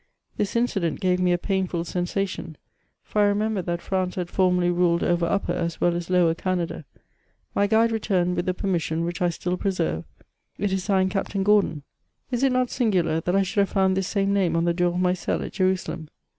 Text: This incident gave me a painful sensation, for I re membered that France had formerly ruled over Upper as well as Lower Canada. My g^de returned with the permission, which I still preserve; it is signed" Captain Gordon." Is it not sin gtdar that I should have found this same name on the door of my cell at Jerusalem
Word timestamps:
This 0.35 0.55
incident 0.55 0.99
gave 0.99 1.19
me 1.19 1.31
a 1.31 1.37
painful 1.37 1.85
sensation, 1.85 2.57
for 3.03 3.21
I 3.21 3.25
re 3.27 3.35
membered 3.35 3.67
that 3.67 3.83
France 3.83 4.15
had 4.15 4.31
formerly 4.31 4.71
ruled 4.71 5.03
over 5.03 5.27
Upper 5.27 5.51
as 5.53 5.79
well 5.79 5.95
as 5.95 6.09
Lower 6.09 6.33
Canada. 6.33 6.85
My 7.53 7.67
g^de 7.67 7.91
returned 7.91 8.35
with 8.35 8.47
the 8.47 8.55
permission, 8.55 9.05
which 9.05 9.21
I 9.21 9.29
still 9.29 9.57
preserve; 9.57 10.03
it 10.57 10.71
is 10.73 10.83
signed" 10.83 11.11
Captain 11.11 11.43
Gordon." 11.43 11.83
Is 12.31 12.41
it 12.41 12.51
not 12.51 12.71
sin 12.71 12.91
gtdar 12.91 13.23
that 13.25 13.35
I 13.35 13.43
should 13.43 13.61
have 13.61 13.69
found 13.69 13.95
this 13.95 14.07
same 14.07 14.33
name 14.33 14.55
on 14.55 14.65
the 14.65 14.73
door 14.73 14.95
of 14.95 14.99
my 14.99 15.13
cell 15.13 15.43
at 15.43 15.51
Jerusalem 15.53 16.09